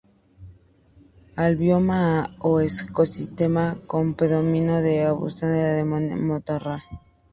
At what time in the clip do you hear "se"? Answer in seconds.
5.41-5.45